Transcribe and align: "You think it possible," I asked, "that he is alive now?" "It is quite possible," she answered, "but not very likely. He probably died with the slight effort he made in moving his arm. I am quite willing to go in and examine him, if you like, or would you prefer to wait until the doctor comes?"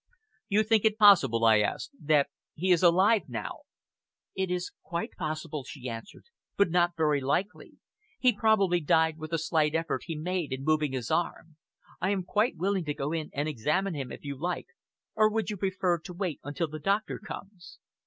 "You 0.49 0.63
think 0.63 0.83
it 0.83 0.97
possible," 0.97 1.45
I 1.45 1.59
asked, 1.59 1.91
"that 2.01 2.27
he 2.55 2.71
is 2.71 2.81
alive 2.81 3.21
now?" 3.27 3.59
"It 4.33 4.49
is 4.49 4.71
quite 4.81 5.11
possible," 5.15 5.63
she 5.63 5.87
answered, 5.87 6.23
"but 6.57 6.71
not 6.71 6.95
very 6.97 7.21
likely. 7.21 7.73
He 8.17 8.33
probably 8.33 8.79
died 8.79 9.19
with 9.19 9.29
the 9.29 9.37
slight 9.37 9.75
effort 9.75 10.05
he 10.07 10.15
made 10.17 10.51
in 10.53 10.63
moving 10.63 10.93
his 10.93 11.11
arm. 11.11 11.55
I 12.01 12.09
am 12.09 12.23
quite 12.23 12.57
willing 12.57 12.85
to 12.85 12.95
go 12.95 13.11
in 13.11 13.29
and 13.31 13.47
examine 13.47 13.93
him, 13.93 14.11
if 14.11 14.25
you 14.25 14.35
like, 14.35 14.69
or 15.13 15.29
would 15.31 15.51
you 15.51 15.57
prefer 15.57 15.99
to 15.99 16.13
wait 16.13 16.39
until 16.43 16.67
the 16.67 16.79
doctor 16.79 17.19
comes?" 17.19 17.77